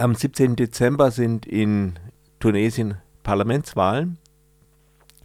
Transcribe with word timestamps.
Am 0.00 0.14
17. 0.14 0.56
Dezember 0.56 1.10
sind 1.10 1.44
in 1.44 1.92
Tunesien 2.38 2.94
Parlamentswahlen. 3.22 4.16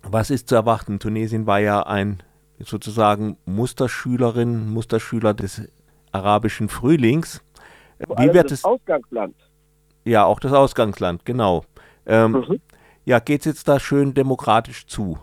Was 0.04 0.30
ist 0.30 0.50
zu 0.50 0.56
erwarten? 0.56 1.00
Tunesien 1.00 1.48
war 1.48 1.62
ja 1.62 1.84
ein 1.84 2.22
sozusagen 2.60 3.38
Musterschülerin, 3.46 4.70
Musterschüler 4.70 5.34
des 5.34 5.72
arabischen 6.12 6.68
Frühlings. 6.68 7.42
Wie 8.18 8.34
wird 8.34 8.52
das 8.52 8.52
es? 8.52 8.66
Ausgangsland. 8.66 9.34
Ja, 10.04 10.26
auch 10.26 10.42
das 10.42 10.52
Ausgangsland, 10.52 11.24
genau. 11.24 11.64
Ähm, 12.06 12.32
mhm. 12.34 12.60
Ja, 13.06 13.20
geht 13.20 13.40
es 13.40 13.46
jetzt 13.46 13.70
da 13.70 13.80
schön 13.80 14.14
demokratisch 14.14 14.88
zu? 14.88 15.18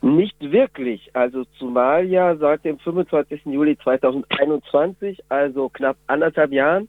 Nicht 0.00 0.40
wirklich. 0.40 1.10
Also 1.12 1.44
zumal 1.58 2.04
ja 2.04 2.36
seit 2.36 2.64
dem 2.64 2.78
25. 2.78 3.46
Juli 3.46 3.76
2021, 3.82 5.24
also 5.28 5.70
knapp 5.70 5.96
anderthalb 6.06 6.52
Jahren, 6.52 6.88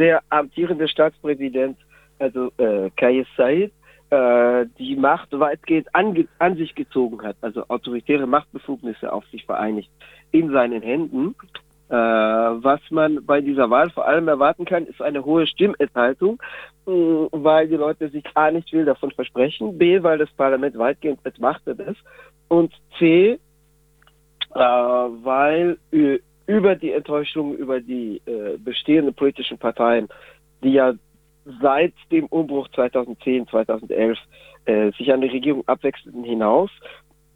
der 0.00 0.22
amtierende 0.30 0.88
Staatspräsident, 0.88 1.76
also 2.18 2.50
äh, 2.56 2.90
Kais 2.96 3.26
Said, 3.36 3.70
äh, 4.08 4.66
die 4.78 4.96
Macht 4.96 5.28
weitgehend 5.38 5.94
an, 5.94 6.26
an 6.38 6.56
sich 6.56 6.74
gezogen 6.74 7.22
hat, 7.22 7.36
also 7.42 7.64
autoritäre 7.68 8.26
Machtbefugnisse 8.26 9.12
auf 9.12 9.24
sich 9.26 9.44
vereinigt 9.44 9.90
in 10.32 10.50
seinen 10.50 10.82
Händen. 10.82 11.36
Äh, 11.90 11.94
was 11.94 12.80
man 12.90 13.24
bei 13.26 13.40
dieser 13.40 13.68
Wahl 13.68 13.90
vor 13.90 14.06
allem 14.06 14.28
erwarten 14.28 14.64
kann, 14.64 14.86
ist 14.86 15.02
eine 15.02 15.24
hohe 15.24 15.46
Stimmenthaltung, 15.46 16.40
äh, 16.86 16.90
weil 16.90 17.68
die 17.68 17.76
Leute 17.76 18.08
sich 18.08 18.24
A 18.34 18.50
nicht 18.50 18.70
viel 18.70 18.84
davon 18.84 19.10
versprechen, 19.10 19.76
B, 19.76 20.02
weil 20.02 20.18
das 20.18 20.30
Parlament 20.30 20.78
weitgehend 20.78 21.20
entmachtet 21.24 21.78
ist 21.80 22.00
und 22.48 22.72
C, 22.98 23.38
äh, 24.54 24.58
weil 24.58 25.78
über 26.50 26.74
die 26.74 26.90
Enttäuschung 26.90 27.54
über 27.54 27.80
die 27.80 28.20
äh, 28.26 28.58
bestehenden 28.58 29.14
politischen 29.14 29.56
Parteien, 29.56 30.08
die 30.64 30.72
ja 30.72 30.94
seit 31.62 31.94
dem 32.10 32.26
Umbruch 32.26 32.66
2010, 32.74 33.46
2011 33.46 34.18
äh, 34.64 34.90
sich 34.98 35.12
an 35.12 35.20
die 35.20 35.28
Regierung 35.28 35.62
abwechselten 35.68 36.24
hinaus 36.24 36.70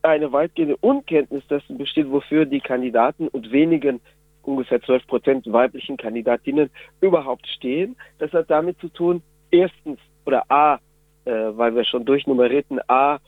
eine 0.03 0.33
weitgehende 0.33 0.77
Unkenntnis 0.79 1.47
dessen 1.47 1.79
besteht, 1.79 2.11
wofür 2.11 2.45
die 2.45 2.61
Kandidaten 2.61 3.29
und 3.29 3.53
wenigen 3.53 4.01
ungefähr 4.43 4.83
12 4.83 5.07
Prozent 5.07 5.53
weiblichen 5.53 5.97
Kandidatinnen 5.97 6.69
überhaupt 7.01 7.47
stehen. 7.47 7.95
Das 8.19 8.33
hat 8.33 8.51
damit 8.51 8.81
zu 8.81 8.89
tun, 8.89 9.23
erstens 9.53 10.01
oder 10.27 10.43
A, 10.51 10.81
äh, 11.25 11.31
weil 11.31 11.77
wir 11.77 11.85
schon 11.85 12.05
durchnummerierten, 12.05 12.81
A, 12.89 13.19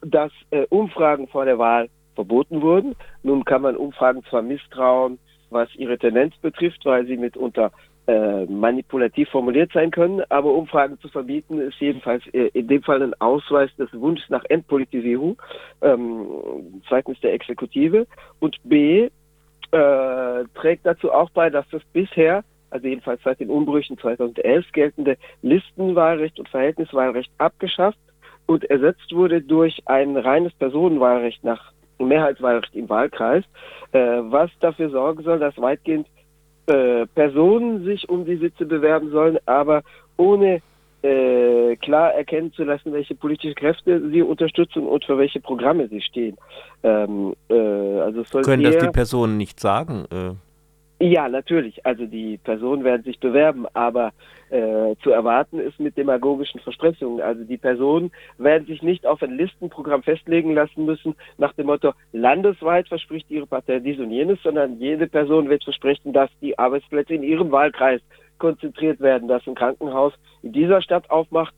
dass 0.00 0.32
äh, 0.50 0.64
Umfragen 0.70 1.28
vor 1.28 1.44
der 1.44 1.58
Wahl 1.58 1.90
verboten 2.14 2.62
wurden. 2.62 2.96
Nun 3.22 3.44
kann 3.44 3.62
man 3.62 3.76
Umfragen 3.76 4.24
zwar 4.24 4.42
misstrauen, 4.42 5.20
was 5.50 5.74
ihre 5.74 5.98
Tendenz 5.98 6.36
betrifft, 6.38 6.84
weil 6.84 7.06
sie 7.06 7.16
mitunter 7.16 7.72
äh, 8.08 8.46
manipulativ 8.46 9.28
formuliert 9.28 9.70
sein 9.74 9.90
können, 9.90 10.22
aber 10.30 10.52
Umfragen 10.54 10.98
zu 10.98 11.08
verbieten 11.08 11.60
ist 11.60 11.78
jedenfalls 11.78 12.26
äh, 12.32 12.48
in 12.54 12.66
dem 12.66 12.82
Fall 12.82 13.02
ein 13.02 13.12
Ausweis 13.20 13.68
des 13.76 13.92
Wunsches 13.92 14.30
nach 14.30 14.44
Entpolitisierung 14.48 15.40
ähm, 15.82 16.26
seitens 16.88 17.20
der 17.20 17.34
Exekutive. 17.34 18.06
Und 18.40 18.56
B 18.64 19.10
äh, 19.72 20.44
trägt 20.54 20.86
dazu 20.86 21.12
auch 21.12 21.28
bei, 21.30 21.50
dass 21.50 21.68
das 21.70 21.82
bisher, 21.92 22.44
also 22.70 22.86
jedenfalls 22.86 23.22
seit 23.22 23.40
den 23.40 23.50
Umbrüchen 23.50 23.98
2011 23.98 24.72
geltende 24.72 25.18
Listenwahlrecht 25.42 26.38
und 26.38 26.48
Verhältniswahlrecht 26.48 27.30
abgeschafft 27.36 27.98
und 28.46 28.64
ersetzt 28.70 29.12
wurde 29.12 29.42
durch 29.42 29.82
ein 29.84 30.16
reines 30.16 30.54
Personenwahlrecht 30.54 31.44
nach 31.44 31.72
Mehrheitswahlrecht 31.98 32.74
im 32.74 32.88
Wahlkreis, 32.88 33.44
äh, 33.92 33.98
was 33.98 34.50
dafür 34.60 34.90
sorgen 34.90 35.22
soll, 35.22 35.38
dass 35.38 35.56
weitgehend 35.58 36.06
äh, 36.66 37.06
Personen 37.14 37.84
sich 37.84 38.08
um 38.08 38.24
die 38.24 38.36
Sitze 38.36 38.66
bewerben 38.66 39.10
sollen, 39.10 39.38
aber 39.46 39.82
ohne 40.16 40.60
äh, 41.02 41.76
klar 41.76 42.12
erkennen 42.14 42.52
zu 42.52 42.64
lassen, 42.64 42.92
welche 42.92 43.14
politische 43.14 43.54
Kräfte 43.54 44.10
sie 44.10 44.22
unterstützen 44.22 44.86
und 44.86 45.04
für 45.04 45.16
welche 45.16 45.40
Programme 45.40 45.88
sie 45.88 46.00
stehen. 46.00 46.36
Ähm, 46.82 47.34
äh, 47.48 47.54
also 47.54 48.22
Können 48.42 48.64
das 48.64 48.78
die 48.78 48.88
Personen 48.88 49.36
nicht 49.36 49.60
sagen? 49.60 50.06
Äh? 50.98 51.06
Ja, 51.06 51.28
natürlich. 51.28 51.84
Also 51.86 52.06
die 52.06 52.38
Personen 52.38 52.84
werden 52.84 53.02
sich 53.04 53.18
bewerben, 53.20 53.66
aber 53.72 54.12
äh, 54.50 54.96
zu 55.02 55.10
erwarten 55.10 55.60
ist 55.60 55.78
mit 55.78 55.96
demagogischen 55.96 56.60
Versprechungen. 56.60 57.20
Also 57.20 57.44
die 57.44 57.56
Personen 57.56 58.10
werden 58.38 58.66
sich 58.66 58.82
nicht 58.82 59.06
auf 59.06 59.22
ein 59.22 59.36
Listenprogramm 59.36 60.02
festlegen 60.02 60.54
lassen 60.54 60.84
müssen 60.84 61.14
nach 61.36 61.52
dem 61.52 61.66
Motto, 61.66 61.92
landesweit 62.12 62.88
verspricht 62.88 63.30
ihre 63.30 63.46
Partei 63.46 63.78
dies 63.80 63.98
und 63.98 64.10
jenes, 64.10 64.42
sondern 64.42 64.78
jede 64.78 65.06
Person 65.06 65.48
wird 65.48 65.64
versprechen, 65.64 66.12
dass 66.12 66.30
die 66.40 66.58
Arbeitsplätze 66.58 67.14
in 67.14 67.22
ihrem 67.22 67.52
Wahlkreis 67.52 68.00
konzentriert 68.38 69.00
werden, 69.00 69.28
dass 69.28 69.46
ein 69.46 69.54
Krankenhaus 69.54 70.14
in 70.42 70.52
dieser 70.52 70.80
Stadt 70.80 71.10
aufmacht, 71.10 71.54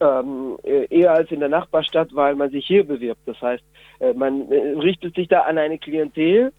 ähm, 0.00 0.56
eher 0.62 1.12
als 1.12 1.30
in 1.30 1.40
der 1.40 1.48
Nachbarstadt, 1.48 2.14
weil 2.14 2.36
man 2.36 2.50
sich 2.50 2.66
hier 2.66 2.84
bewirbt. 2.84 3.20
Das 3.26 3.40
heißt, 3.40 3.64
äh, 4.00 4.12
man 4.12 4.50
äh, 4.50 4.78
richtet 4.78 5.14
sich 5.16 5.28
da 5.28 5.40
an 5.40 5.58
eine 5.58 5.78
Klientel, 5.78 6.52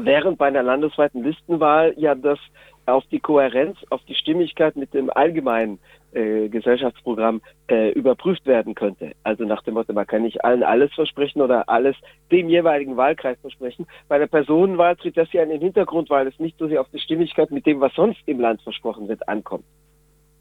während 0.00 0.38
bei 0.38 0.46
einer 0.46 0.62
landesweiten 0.62 1.22
Listenwahl 1.22 1.94
ja 1.96 2.14
das 2.14 2.38
auf 2.86 3.04
die 3.10 3.20
Kohärenz, 3.20 3.76
auf 3.90 4.00
die 4.04 4.14
Stimmigkeit 4.14 4.76
mit 4.76 4.94
dem 4.94 5.10
allgemeinen 5.10 5.78
äh, 6.12 6.48
Gesellschaftsprogramm 6.48 7.42
äh, 7.68 7.90
überprüft 7.90 8.46
werden 8.46 8.74
könnte. 8.74 9.12
Also 9.24 9.44
nach 9.44 9.62
dem 9.62 9.74
Motto, 9.74 9.92
man 9.92 10.06
kann 10.06 10.22
nicht 10.22 10.44
allen 10.44 10.62
alles 10.62 10.92
versprechen 10.94 11.42
oder 11.42 11.68
alles 11.68 11.96
dem 12.30 12.48
jeweiligen 12.48 12.96
Wahlkreis 12.96 13.38
versprechen. 13.40 13.86
Bei 14.08 14.18
der 14.18 14.28
Personenwahl 14.28 14.96
tritt 14.96 15.16
das 15.16 15.32
ja 15.32 15.42
in 15.42 15.50
den 15.50 15.60
Hintergrund, 15.60 16.08
weil 16.10 16.26
es 16.28 16.38
nicht 16.38 16.58
so 16.58 16.68
sehr 16.68 16.80
auf 16.80 16.88
die 16.92 17.00
Stimmigkeit 17.00 17.50
mit 17.50 17.66
dem, 17.66 17.80
was 17.80 17.92
sonst 17.94 18.20
im 18.26 18.40
Land 18.40 18.62
versprochen 18.62 19.08
wird, 19.08 19.28
ankommt. 19.28 19.64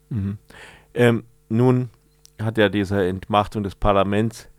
Mhm. 0.09 0.37
Ähm, 0.93 1.23
nun 1.49 1.89
hat 2.41 2.57
ja 2.57 2.69
diese 2.69 3.05
Entmachtung 3.07 3.63
des 3.63 3.75
Parlaments 3.75 4.51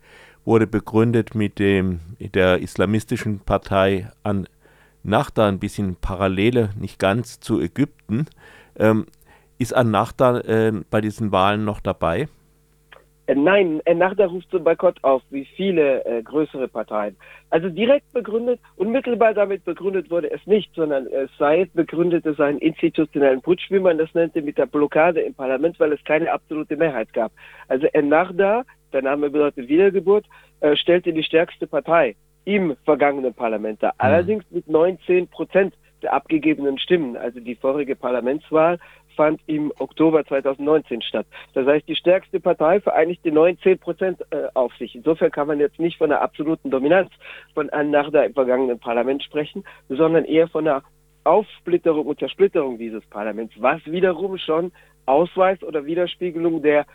wurde 0.45 0.65
begründet 0.65 1.35
mit 1.35 1.59
dem 1.59 1.99
der 2.19 2.59
islamistischen 2.59 3.41
Partei 3.41 4.09
an 4.23 4.47
Nachda 5.07 5.47
ein 5.47 5.59
bisschen 5.59 5.95
Parallele, 5.95 6.69
nicht 6.79 6.99
ganz 6.99 7.39
zu 7.39 7.59
Ägypten. 7.61 8.25
Ähm, 8.77 9.05
ist 9.57 9.73
An-Nachda 9.73 10.41
äh, 10.41 10.73
bei 10.89 11.01
diesen 11.01 11.31
Wahlen 11.31 11.65
noch 11.65 11.79
dabei? 11.79 12.27
Äh, 13.27 13.35
nein, 13.35 13.81
Ennahda 13.85 14.25
ruft 14.25 14.49
zum 14.49 14.63
Boykott 14.63 15.03
auf, 15.03 15.21
wie 15.29 15.45
viele 15.45 16.05
äh, 16.05 16.23
größere 16.23 16.67
Parteien. 16.67 17.15
Also 17.49 17.69
direkt 17.69 18.11
begründet, 18.13 18.59
unmittelbar 18.77 19.33
damit 19.33 19.65
begründet 19.65 20.09
wurde 20.09 20.31
es 20.31 20.45
nicht, 20.47 20.73
sondern 20.73 21.07
äh, 21.07 21.27
Said 21.37 21.73
begründete 21.73 22.33
seinen 22.33 22.59
institutionellen 22.59 23.41
Putsch, 23.41 23.69
wie 23.69 23.79
man 23.79 23.97
das 23.97 24.13
nannte, 24.13 24.41
mit 24.41 24.57
der 24.57 24.65
Blockade 24.65 25.21
im 25.21 25.33
Parlament, 25.33 25.79
weil 25.79 25.91
es 25.91 26.03
keine 26.05 26.31
absolute 26.31 26.77
Mehrheit 26.77 27.11
gab. 27.13 27.31
Also 27.67 27.87
Ennahda, 27.87 28.63
der 28.93 29.01
Name 29.01 29.29
bedeutet 29.29 29.67
Wiedergeburt, 29.67 30.25
äh, 30.61 30.75
stellte 30.77 31.11
die 31.11 31.23
stärkste 31.23 31.67
Partei 31.67 32.15
im 32.47 32.77
vergangenen 32.85 33.33
Parlament 33.33 33.83
da. 33.83 33.89
Mhm. 33.89 33.93
Allerdings 33.97 34.45
mit 34.51 34.69
19 34.69 35.27
Prozent 35.27 35.73
der 36.01 36.13
abgegebenen 36.13 36.79
Stimmen. 36.79 37.17
Also 37.17 37.41
die 37.41 37.55
vorige 37.55 37.95
Parlamentswahl 37.95 38.79
fand 39.17 39.41
im 39.47 39.73
Oktober 39.79 40.23
2019 40.23 41.01
statt. 41.01 41.25
Das 41.53 41.67
heißt, 41.67 41.87
die 41.89 41.95
stärkste 41.95 42.39
Partei 42.39 42.79
vereinigte 42.79 43.31
19 43.33 43.79
Prozent 43.79 44.21
äh, 44.29 44.47
auf 44.53 44.73
sich. 44.77 44.95
Insofern 44.95 45.31
kann 45.31 45.47
man 45.47 45.59
jetzt 45.59 45.77
nicht 45.77 45.97
von 45.97 46.09
einer 46.09 46.21
absoluten 46.21 46.69
Dominanz 46.69 47.09
von 47.53 47.69
An-Nahda 47.69 48.23
im 48.23 48.33
vergangenen 48.33 48.79
Parlament 48.79 49.23
sprechen, 49.23 49.65
sondern 49.89 50.23
eher 50.23 50.47
von 50.47 50.67
einer 50.67 50.83
Aufsplitterung 51.25 52.05
und 52.05 52.19
Zersplitterung 52.19 52.77
dieses 52.77 53.05
Parlaments, 53.07 53.53
was 53.57 53.85
wiederum 53.85 54.37
schon 54.37 54.71
Ausweis 55.05 55.61
oder 55.63 55.85
Widerspiegelung 55.85 56.61
der 56.61 56.85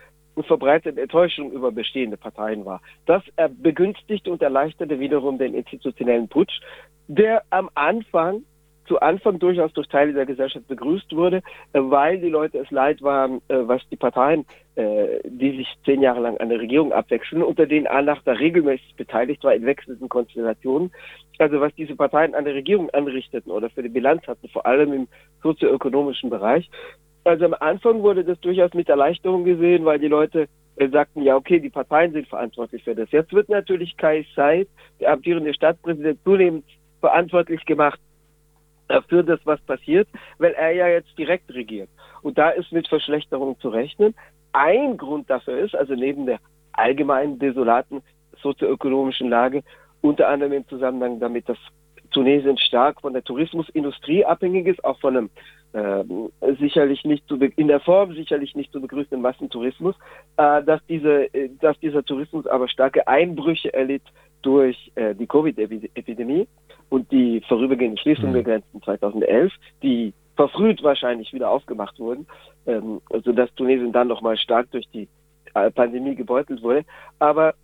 verbreitete 0.41 1.01
Enttäuschung 1.01 1.53
über 1.53 1.71
bestehende 1.73 2.17
Parteien 2.17 2.65
war. 2.65 2.81
Das 3.07 3.23
begünstigte 3.59 4.31
und 4.31 4.43
erleichterte 4.43 4.99
wiederum 4.99 5.39
den 5.39 5.55
institutionellen 5.55 6.29
Putsch, 6.29 6.61
der 7.09 7.43
am 7.51 7.69
Anfang 7.75 8.43
zu 8.87 9.01
Anfang 9.01 9.39
durchaus 9.39 9.73
durch 9.73 9.89
Teile 9.89 10.13
der 10.13 10.27
Gesellschaft 10.27 10.67
begrüßt 10.69 11.15
wurde, 11.15 11.39
äh, 11.73 11.81
weil 11.81 12.21
die 12.21 12.29
Leute 12.29 12.59
es 12.59 12.71
leid 12.71 13.03
waren, 13.03 13.41
äh, 13.49 13.57
was 13.61 13.81
die 13.91 13.97
Parteien, 13.97 14.45
äh, 14.75 15.21
die 15.25 15.57
sich 15.57 15.69
zehn 15.85 16.03
Jahre 16.03 16.21
lang 16.21 16.37
an 16.39 16.49
der 16.49 16.61
Regierung 16.61 16.93
abwechseln, 16.93 17.43
unter 17.43 17.67
denen 17.67 17.87
Anach 17.87 18.23
da 18.25 18.33
regelmäßig 18.33 18.95
beteiligt 18.97 19.45
war 19.45 19.55
in 19.55 19.67
wechselnden 19.67 20.09
Konstellationen, 20.09 20.91
also 21.39 21.61
was 21.61 21.75
diese 21.75 21.97
Parteien 21.97 22.35
an 22.35 22.45
der 22.45 22.55
Regierung 22.55 22.91
anrichteten 22.91 23.51
oder 23.51 23.71
für 23.71 23.83
die 23.83 23.89
Bilanz 23.89 24.27
hatten, 24.27 24.49
vor 24.49 24.67
allem 24.67 24.93
im 24.93 25.09
sozioökonomischen 25.43 26.31
Bereich, 26.31 26.69
also 27.25 27.45
am 27.45 27.55
Anfang 27.61 28.03
wurde 28.03 28.25
das 28.25 28.41
durchaus 28.41 28.73
mit 28.75 28.89
Erleichterung 28.89 29.45
gesehen, 29.45 29.85
weil 29.85 29.99
die 29.99 30.09
Leute 30.09 30.49
äh, 30.77 30.89
sagten, 30.89 31.23
ja, 31.23 31.37
okay, 31.37 31.61
die 31.61 31.71
Parteien 31.71 32.13
sind 32.13 32.27
verantwortlich 32.27 32.83
für 32.83 32.95
das. 32.95 33.11
Jetzt 33.11 33.33
wird 33.33 33.49
natürlich 33.49 33.97
Kai 33.97 34.27
Said, 34.35 34.69
der 35.01 35.13
amtierende 35.13 35.55
Stadtpräsident, 35.55 36.19
zunehmend 36.25 36.65
verantwortlich 37.01 37.65
gemacht 37.65 38.01
für 39.09 39.25
das, 39.25 39.41
was 39.45 39.61
passiert, 39.63 40.09
weil 40.39 40.53
er 40.53 40.73
ja 40.73 40.89
jetzt 40.89 41.17
direkt 41.17 41.53
regiert. 41.55 41.89
Und 42.23 42.39
da 42.39 42.51
ist 42.51 42.73
mit 42.73 42.89
Verschlechterung 42.89 43.59
zu 43.61 43.71
rechnen. 43.71 44.15
Ein 44.53 44.97
Grund 44.97 45.31
dafür 45.31 45.59
ist, 45.61 45.75
also 45.75 45.95
neben 45.95 46.27
der 46.27 46.39
allgemeinen 46.73 47.39
desolaten 47.39 48.03
sozioökonomischen 48.43 49.31
Lage, 49.31 49.63
unter 50.01 50.29
anderem 50.29 50.53
im 50.53 50.69
Zusammenhang 50.69 51.21
damit, 51.21 51.49
dass 51.49 51.59
Tunesien 52.11 52.59
stark 52.59 53.01
von 53.01 53.15
der 53.15 53.25
Tourismusindustrie 53.25 54.25
abhängig 54.25 54.67
ist, 54.67 54.85
auch 54.85 54.99
von 55.01 55.17
einem 55.17 55.31
äh, 55.73 56.05
sicherlich 56.59 57.05
nicht 57.05 57.27
zu 57.29 57.37
in 57.37 57.69
der 57.69 57.81
Form 57.81 58.15
sicherlich 58.15 58.55
nicht 58.55 58.73
zu 58.73 58.81
begrüßenden 58.81 59.23
Massentourismus, 59.23 59.95
äh, 60.37 60.63
dass 60.63 60.85
diese, 60.87 61.33
äh, 61.35 61.51
dass 61.61 61.79
dieser 61.81 62.05
Tourismus 62.05 62.47
aber 62.47 62.69
starke 62.69 63.07
Einbrüche 63.09 63.73
erlitt 63.73 64.03
durch 64.43 64.93
äh, 64.97 65.15
die 65.15 65.27
Covid-Epidemie 65.27 66.47
und 66.91 67.11
die 67.11 67.41
vorübergehende 67.49 68.01
Schließung 68.01 68.31
mhm. 68.31 68.35
der 68.35 68.43
Grenzen 68.43 68.83
2011, 68.83 69.53
die 69.83 70.13
verfrüht 70.37 70.83
wahrscheinlich 70.83 71.33
wieder 71.33 71.51
aufgemacht 71.51 71.99
wurden, 71.99 72.27
ähm, 72.67 73.01
sodass 73.25 73.55
Tunesien 73.55 73.93
dann 73.93 74.09
nochmal 74.09 74.37
stark 74.37 74.71
durch 74.73 74.87
die 74.93 75.09
äh, 75.55 75.71
Pandemie 75.71 76.15
gebeutelt 76.15 76.63
wurde. 76.63 76.85
Aber 77.19 77.55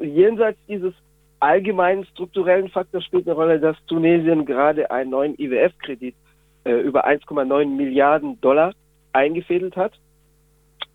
jenseits 0.00 0.58
dieses 0.66 0.92
allgemeinen 1.38 2.04
strukturellen 2.06 2.68
Faktors 2.68 3.04
spielt 3.04 3.28
eine 3.28 3.36
Rolle, 3.36 3.60
dass 3.60 3.76
Tunesien 3.86 4.44
gerade 4.44 4.90
einen 4.90 5.10
neuen 5.10 5.38
IWF-Kredit 5.38 6.16
äh, 6.64 6.72
über 6.80 7.06
1,9 7.06 7.66
Milliarden 7.66 8.40
Dollar 8.40 8.72
eingefädelt 9.12 9.76
hat. 9.76 9.92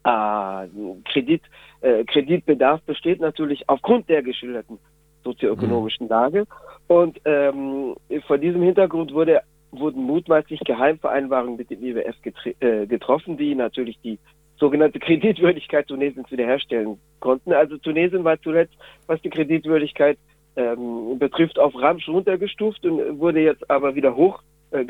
Ah, 0.03 0.65
Kredit, 1.05 1.41
äh, 1.81 2.03
Kreditbedarf 2.05 2.81
besteht 2.83 3.19
natürlich 3.19 3.67
aufgrund 3.67 4.09
der 4.09 4.23
geschilderten 4.23 4.79
sozioökonomischen 5.23 6.05
mhm. 6.05 6.09
Lage. 6.09 6.45
Und 6.87 7.19
ähm, 7.25 7.95
vor 8.25 8.37
diesem 8.37 8.61
Hintergrund 8.63 9.13
wurde, 9.13 9.41
wurden 9.71 10.03
mutmaßlich 10.03 10.61
Geheimvereinbarungen 10.61 11.57
mit 11.57 11.69
dem 11.69 11.83
IWF 11.83 12.15
äh, 12.59 12.87
getroffen, 12.87 13.37
die 13.37 13.55
natürlich 13.55 13.99
die 14.03 14.17
sogenannte 14.57 14.99
Kreditwürdigkeit 15.07 15.87
Tunesiens 15.87 16.31
wiederherstellen 16.31 16.97
konnten. 17.19 17.53
Also 17.53 17.77
Tunesien 17.77 18.23
war 18.23 18.41
zuletzt, 18.41 18.73
was 19.07 19.21
die 19.21 19.29
Kreditwürdigkeit 19.29 20.17
ähm, 20.55 21.19
betrifft, 21.19 21.59
auf 21.59 21.73
Ramsch 21.75 22.07
runtergestuft 22.07 22.85
und 22.85 23.19
wurde 23.19 23.41
jetzt 23.41 23.69
aber 23.69 23.95
wieder 23.95 24.15
hochgestuft. 24.15 24.58
Äh, 24.71 24.85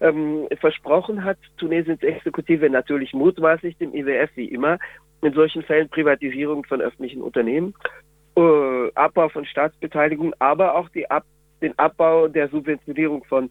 ähm, 0.00 0.46
versprochen 0.60 1.24
hat 1.24 1.38
Tunesiens 1.56 2.02
Exekutive 2.02 2.70
natürlich 2.70 3.12
mutmaßlich 3.12 3.76
dem 3.78 3.94
IWF 3.94 4.30
wie 4.36 4.46
immer 4.46 4.78
in 5.22 5.32
solchen 5.32 5.62
Fällen 5.62 5.88
Privatisierung 5.88 6.64
von 6.64 6.80
öffentlichen 6.80 7.22
Unternehmen, 7.22 7.74
äh, 8.36 8.92
Abbau 8.94 9.28
von 9.28 9.44
Staatsbeteiligung, 9.44 10.34
aber 10.38 10.74
auch 10.76 10.88
Ab 11.08 11.24
den 11.60 11.78
Abbau 11.78 12.28
der 12.28 12.48
Subventionierung 12.48 13.24
von 13.24 13.50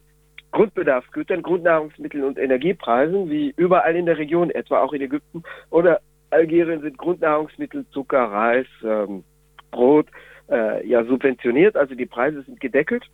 Grundbedarfsgütern, 0.52 1.42
Grundnahrungsmitteln 1.42 2.24
und 2.24 2.38
Energiepreisen, 2.38 3.30
wie 3.30 3.54
überall 3.56 3.96
in 3.96 4.06
der 4.06 4.18
Region, 4.18 4.50
etwa 4.50 4.82
auch 4.82 4.92
in 4.92 5.00
Ägypten 5.00 5.42
oder 5.70 6.00
Algerien 6.30 6.82
sind 6.82 6.98
Grundnahrungsmittel, 6.98 7.86
Zucker, 7.90 8.24
Reis, 8.24 8.66
ähm, 8.84 9.24
Brot, 9.70 10.06
äh, 10.50 10.86
ja 10.86 11.04
subventioniert, 11.04 11.76
also 11.76 11.94
die 11.94 12.06
Preise 12.06 12.42
sind 12.42 12.60
gedeckelt. 12.60 13.04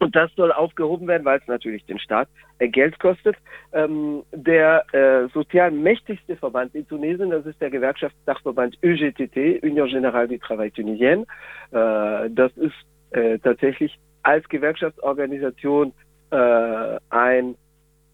Und 0.00 0.16
das 0.16 0.30
soll 0.34 0.50
aufgehoben 0.50 1.06
werden, 1.06 1.26
weil 1.26 1.38
es 1.38 1.46
natürlich 1.46 1.84
den 1.84 1.98
Staat 1.98 2.28
äh, 2.58 2.68
Geld 2.68 2.98
kostet. 2.98 3.36
Ähm, 3.72 4.22
der 4.32 4.82
äh, 4.94 5.28
sozial 5.32 5.70
mächtigste 5.70 6.36
Verband 6.36 6.74
in 6.74 6.88
Tunesien, 6.88 7.30
das 7.30 7.44
ist 7.44 7.60
der 7.60 7.70
Gewerkschaftsdachverband 7.70 8.78
UGTT, 8.82 9.62
Union 9.62 9.88
Générale 9.88 10.26
du 10.26 10.38
Travail 10.38 10.70
Tunisien. 10.70 11.26
Äh, 11.70 12.30
das 12.30 12.50
ist 12.56 12.74
äh, 13.10 13.38
tatsächlich 13.40 13.98
als 14.22 14.48
Gewerkschaftsorganisation 14.48 15.92
äh, 16.30 16.96
ein 17.10 17.56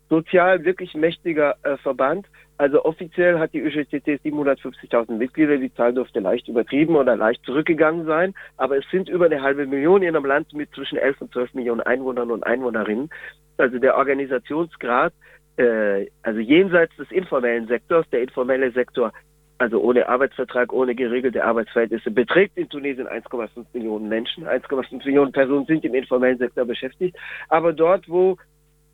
sozial 0.08 0.64
wirklich 0.64 0.94
mächtiger 0.94 1.56
äh, 1.62 1.76
Verband. 1.78 2.26
Also 2.58 2.84
offiziell 2.84 3.38
hat 3.38 3.52
die 3.52 3.60
ÖGTT 3.60 4.24
750.000 4.24 5.12
Mitglieder. 5.12 5.58
Die 5.58 5.72
Zahl 5.74 5.92
dürfte 5.92 6.20
leicht 6.20 6.48
übertrieben 6.48 6.96
oder 6.96 7.16
leicht 7.16 7.44
zurückgegangen 7.44 8.06
sein. 8.06 8.34
Aber 8.56 8.78
es 8.78 8.84
sind 8.90 9.08
über 9.08 9.26
eine 9.26 9.42
halbe 9.42 9.66
Million 9.66 10.02
in 10.02 10.16
einem 10.16 10.24
Land 10.24 10.52
mit 10.54 10.72
zwischen 10.74 10.96
11 10.96 11.20
und 11.20 11.32
12 11.32 11.54
Millionen 11.54 11.82
Einwohnern 11.82 12.30
und 12.30 12.44
Einwohnerinnen. 12.44 13.10
Also 13.58 13.78
der 13.78 13.96
Organisationsgrad, 13.96 15.12
äh, 15.56 16.06
also 16.22 16.40
jenseits 16.40 16.96
des 16.96 17.10
informellen 17.10 17.66
Sektors, 17.66 18.08
der 18.10 18.22
informelle 18.22 18.70
Sektor 18.72 19.12
also 19.58 19.80
ohne 19.80 20.08
Arbeitsvertrag, 20.08 20.72
ohne 20.72 20.94
geregelte 20.94 21.44
Arbeitsverhältnisse, 21.44 22.10
beträgt 22.10 22.56
in 22.58 22.68
Tunesien 22.68 23.08
1,5 23.08 23.64
Millionen 23.72 24.08
Menschen. 24.08 24.46
1,5 24.46 25.04
Millionen 25.06 25.32
Personen 25.32 25.64
sind 25.66 25.84
im 25.84 25.94
informellen 25.94 26.38
Sektor 26.38 26.64
beschäftigt. 26.64 27.16
Aber 27.48 27.72
dort, 27.72 28.08
wo 28.08 28.36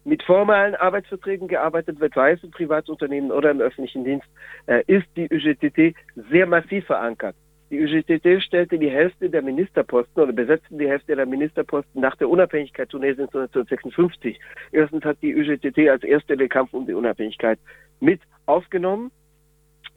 mit 0.04 0.22
formalen 0.22 0.74
Arbeitsverträgen 0.74 1.48
gearbeitet 1.48 2.00
wird, 2.00 2.14
sei 2.14 2.32
es 2.32 2.42
in 2.42 2.50
Privatunternehmen 2.50 3.30
oder 3.30 3.50
im 3.50 3.60
öffentlichen 3.60 4.04
Dienst, 4.04 4.26
äh, 4.66 4.82
ist 4.86 5.06
die 5.16 5.28
UGTT 5.32 5.94
sehr 6.30 6.46
massiv 6.46 6.86
verankert. 6.86 7.36
Die 7.70 7.82
UGTT 7.82 8.42
stellte 8.42 8.78
die 8.78 8.90
Hälfte 8.90 9.30
der 9.30 9.40
Ministerposten 9.40 10.22
oder 10.22 10.32
besetzte 10.32 10.76
die 10.76 10.88
Hälfte 10.88 11.16
der 11.16 11.24
Ministerposten 11.24 12.02
nach 12.02 12.16
der 12.16 12.28
Unabhängigkeit 12.28 12.90
Tunesiens 12.90 13.34
1956. 13.34 14.38
Erstens 14.72 15.04
hat 15.04 15.16
die 15.22 15.34
UGTT 15.34 15.88
als 15.88 16.02
erste 16.02 16.36
den 16.36 16.50
Kampf 16.50 16.74
um 16.74 16.86
die 16.86 16.92
Unabhängigkeit 16.92 17.58
mit 18.00 18.20
aufgenommen 18.44 19.10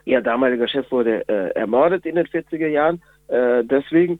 Ihr 0.05 0.21
damaliger 0.21 0.67
Chef 0.67 0.89
wurde 0.91 1.27
äh, 1.27 1.49
ermordet 1.55 2.05
in 2.05 2.15
den 2.15 2.27
40er 2.27 2.67
Jahren. 2.67 3.01
Äh, 3.27 3.63
deswegen 3.63 4.19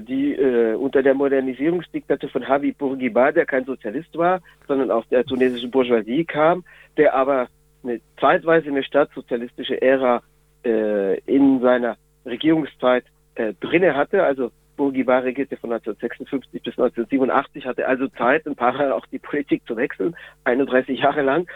die 0.00 0.34
äh, 0.34 0.74
unter 0.74 1.02
der 1.02 1.14
Modernisierungsdiktatur 1.14 2.28
von 2.30 2.46
Havi 2.46 2.72
Bourguiba, 2.72 3.32
der 3.32 3.46
kein 3.46 3.64
Sozialist 3.64 4.16
war, 4.16 4.40
sondern 4.68 4.90
aus 4.90 5.08
der 5.08 5.24
tunesischen 5.24 5.70
Bourgeoisie 5.70 6.24
kam, 6.24 6.64
der 6.96 7.14
aber 7.14 7.48
eine, 7.82 8.00
zeitweise 8.20 8.68
eine 8.68 8.84
staatssozialistische 8.84 9.80
Ära 9.82 10.22
äh, 10.64 11.18
in 11.20 11.60
seiner 11.60 11.96
Regierungszeit 12.24 13.04
äh, 13.34 13.54
drinne 13.60 13.96
hatte. 13.96 14.22
Also 14.22 14.50
Bourguiba 14.76 15.18
regierte 15.18 15.56
von 15.56 15.72
1956 15.72 16.62
bis 16.62 16.78
1987, 16.78 17.66
hatte 17.66 17.86
also 17.86 18.08
Zeit, 18.08 18.46
ein 18.46 18.56
paar 18.56 18.94
auch 18.94 19.06
die 19.06 19.18
Politik 19.18 19.62
zu 19.66 19.76
wechseln, 19.76 20.16
31 20.44 21.00
Jahre 21.00 21.22
lang. 21.22 21.48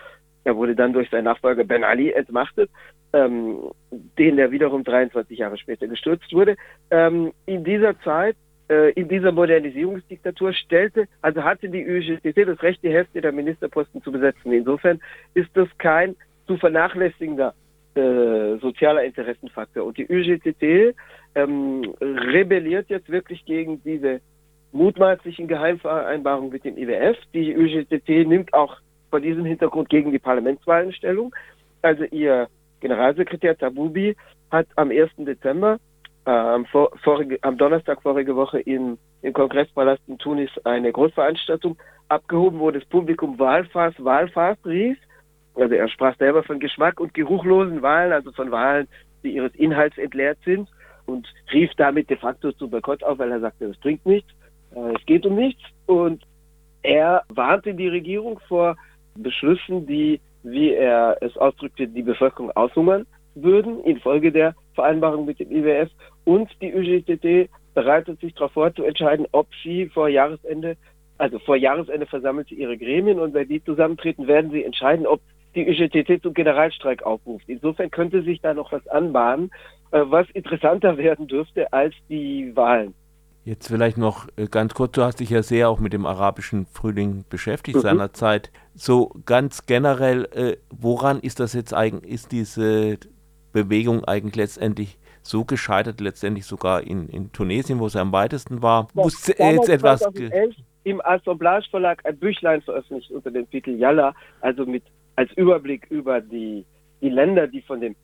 Er 0.48 0.56
wurde 0.56 0.74
dann 0.74 0.94
durch 0.94 1.10
seinen 1.10 1.24
Nachfolger 1.24 1.64
Ben 1.64 1.84
Ali 1.84 2.10
entmachtet 2.10 2.70
ähm, 3.12 3.70
den 3.90 4.36
der 4.36 4.50
wiederum 4.50 4.84
23 4.84 5.38
Jahre 5.38 5.58
später 5.58 5.86
gestürzt 5.86 6.32
wurde. 6.32 6.56
Ähm, 6.90 7.32
in 7.46 7.64
dieser 7.64 7.98
Zeit, 8.00 8.36
äh, 8.68 8.92
in 8.92 9.08
dieser 9.08 9.32
Modernisierungsdiktatur 9.32 10.52
stellte, 10.52 11.06
also 11.22 11.42
hatte 11.42 11.68
die 11.68 11.86
UGTT 11.86 12.48
das 12.48 12.62
Recht, 12.62 12.82
die 12.82 12.92
Hälfte 12.92 13.20
der 13.20 13.32
Ministerposten 13.32 14.02
zu 14.02 14.12
besetzen. 14.12 14.52
Insofern 14.52 15.00
ist 15.34 15.50
das 15.54 15.68
kein 15.78 16.16
zu 16.46 16.56
vernachlässigender 16.56 17.54
äh, 17.94 18.56
sozialer 18.58 19.04
Interessenfaktor. 19.04 19.84
Und 19.84 19.96
die 19.96 20.06
UGTT 20.06 20.94
ähm, 21.34 21.94
rebelliert 22.00 22.88
jetzt 22.88 23.10
wirklich 23.10 23.44
gegen 23.44 23.82
diese 23.82 24.20
mutmaßlichen 24.72 25.48
Geheimvereinbarungen 25.48 26.50
mit 26.50 26.64
dem 26.64 26.76
IWF. 26.76 27.16
Die 27.32 27.56
UGTT 27.56 28.26
nimmt 28.26 28.52
auch 28.52 28.76
vor 29.10 29.20
diesem 29.20 29.44
Hintergrund 29.44 29.88
gegen 29.88 30.12
die 30.12 30.18
Parlamentswahlen 30.18 30.92
Stellung. 30.92 31.34
Also 31.82 32.04
ihr 32.04 32.48
Generalsekretär 32.80 33.56
Tabubi 33.56 34.16
hat 34.50 34.66
am 34.76 34.90
1. 34.90 35.10
Dezember, 35.18 35.78
äh, 36.26 36.30
am, 36.30 36.66
vor, 36.66 36.90
vorige, 37.02 37.38
am, 37.42 37.58
Donnerstag 37.58 38.02
vorige 38.02 38.36
Woche 38.36 38.60
in, 38.60 38.98
im 39.22 39.32
Kongresspalast 39.32 40.02
in 40.06 40.18
Tunis 40.18 40.50
eine 40.64 40.92
Großveranstaltung 40.92 41.76
abgehoben, 42.08 42.60
wo 42.60 42.70
das 42.70 42.84
Publikum 42.86 43.38
Wahlfass, 43.38 43.94
Wahlfass 43.98 44.58
rief. 44.64 44.98
Also 45.54 45.74
er 45.74 45.88
sprach 45.88 46.16
selber 46.18 46.42
von 46.44 46.60
Geschmack 46.60 47.00
und 47.00 47.14
geruchlosen 47.14 47.82
Wahlen, 47.82 48.12
also 48.12 48.30
von 48.32 48.50
Wahlen, 48.50 48.86
die 49.22 49.30
ihres 49.30 49.54
Inhalts 49.56 49.98
entleert 49.98 50.38
sind 50.44 50.68
und 51.06 51.26
rief 51.52 51.70
damit 51.76 52.08
de 52.10 52.16
facto 52.16 52.52
zu 52.52 52.68
Boykott 52.68 53.02
auf, 53.02 53.18
weil 53.18 53.32
er 53.32 53.40
sagte, 53.40 53.64
es 53.64 53.76
bringt 53.78 54.04
nichts, 54.06 54.30
äh, 54.74 54.94
es 54.94 55.04
geht 55.06 55.26
um 55.26 55.34
nichts. 55.34 55.62
Und 55.86 56.22
er 56.82 57.24
warnte 57.28 57.74
die 57.74 57.88
Regierung 57.88 58.38
vor 58.46 58.76
Beschlüssen, 59.22 59.86
die 59.86 60.20
wie 60.42 60.72
er 60.72 61.18
es 61.20 61.36
ausdrückte, 61.36 61.88
die 61.88 62.02
Bevölkerung 62.02 62.50
aushungern 62.52 63.06
würden 63.34 63.82
infolge 63.84 64.32
der 64.32 64.54
Vereinbarung 64.74 65.24
mit 65.26 65.38
dem 65.38 65.50
IWF. 65.50 65.90
Und 66.24 66.50
die 66.60 66.74
UGTT 66.74 67.50
bereitet 67.74 68.20
sich 68.20 68.34
darauf 68.34 68.52
vor, 68.52 68.74
zu 68.74 68.84
entscheiden, 68.84 69.26
ob 69.32 69.46
sie 69.62 69.86
vor 69.86 70.08
Jahresende, 70.08 70.76
also 71.18 71.38
vor 71.38 71.56
Jahresende 71.56 72.06
versammelt 72.06 72.48
sie 72.48 72.56
ihre 72.56 72.76
Gremien 72.76 73.18
und 73.18 73.34
wenn 73.34 73.48
die 73.48 73.62
zusammentreten, 73.62 74.26
werden 74.26 74.50
sie 74.50 74.64
entscheiden, 74.64 75.06
ob 75.06 75.20
die 75.54 75.68
UGTT 75.68 76.22
zum 76.22 76.34
Generalstreik 76.34 77.04
aufruft. 77.04 77.44
Insofern 77.48 77.90
könnte 77.90 78.22
sich 78.22 78.40
da 78.40 78.54
noch 78.54 78.72
was 78.72 78.86
anbahnen, 78.88 79.50
äh, 79.90 80.02
was 80.04 80.28
interessanter 80.30 80.96
werden 80.98 81.26
dürfte 81.26 81.72
als 81.72 81.94
die 82.08 82.54
Wahlen. 82.54 82.94
Jetzt 83.44 83.68
vielleicht 83.68 83.96
noch 83.96 84.28
äh, 84.36 84.46
ganz 84.46 84.74
kurz, 84.74 84.92
du 84.92 85.02
hast 85.02 85.20
dich 85.20 85.30
ja 85.30 85.42
sehr 85.42 85.70
auch 85.70 85.80
mit 85.80 85.94
dem 85.94 86.04
arabischen 86.04 86.66
Frühling 86.66 87.24
beschäftigt 87.30 87.78
mhm. 87.78 87.82
seinerzeit. 87.82 88.50
So 88.78 89.10
ganz 89.26 89.66
generell, 89.66 90.24
äh, 90.32 90.56
woran 90.70 91.18
ist 91.18 91.40
das 91.40 91.52
jetzt 91.52 91.74
eigentlich, 91.74 92.12
ist 92.12 92.30
diese 92.30 92.98
Bewegung 93.52 94.04
eigentlich 94.04 94.36
letztendlich 94.36 94.98
so 95.22 95.44
gescheitert, 95.44 96.00
letztendlich 96.00 96.46
sogar 96.46 96.82
in, 96.82 97.08
in 97.08 97.32
Tunesien, 97.32 97.80
wo 97.80 97.86
es 97.86 97.96
am 97.96 98.12
weitesten 98.12 98.62
war? 98.62 98.88
Ja, 98.94 99.02
Muss 99.02 99.26
jetzt 99.26 99.68
etwas. 99.68 100.08
Im 100.84 101.00
Assemblage 101.04 101.68
Verlag 101.70 102.06
ein 102.06 102.16
Büchlein 102.18 102.62
veröffentlicht 102.62 103.10
unter 103.10 103.30
dem 103.30 103.50
Titel 103.50 103.72
Yalla, 103.72 104.14
also 104.40 104.64
mit 104.64 104.84
als 105.16 105.30
Überblick 105.32 105.86
über 105.90 106.20
die, 106.20 106.64
die 107.02 107.10
Länder, 107.10 107.48
die 107.48 107.60
von 107.62 107.80
dem 107.80 107.96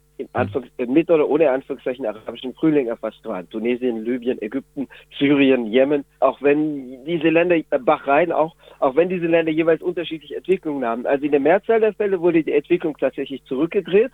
mit 0.86 1.10
oder 1.10 1.28
ohne 1.28 1.50
Anführungszeichen 1.50 2.06
arabischen 2.06 2.54
Frühling 2.54 2.86
erfasst 2.86 3.24
waren. 3.24 3.48
Tunesien, 3.50 4.04
Libyen, 4.04 4.40
Ägypten, 4.40 4.88
Syrien, 5.18 5.66
Jemen, 5.66 6.04
auch 6.20 6.40
wenn 6.40 7.04
diese 7.04 7.30
Länder, 7.30 7.56
äh, 7.56 7.78
Bahrain 7.80 8.32
auch, 8.32 8.54
auch 8.78 8.94
wenn 8.96 9.08
diese 9.08 9.26
Länder 9.26 9.50
jeweils 9.50 9.82
unterschiedliche 9.82 10.36
Entwicklungen 10.36 10.84
haben. 10.84 11.06
Also 11.06 11.24
in 11.24 11.32
der 11.32 11.40
Mehrzahl 11.40 11.80
der 11.80 11.94
Fälle 11.94 12.20
wurde 12.20 12.44
die 12.44 12.52
Entwicklung 12.52 12.96
tatsächlich 12.96 13.42
zurückgedreht. 13.44 14.12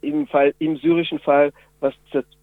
Im 0.00 0.26
Fall, 0.26 0.54
im 0.58 0.76
syrischen 0.76 1.18
Fall, 1.18 1.52
was 1.80 1.94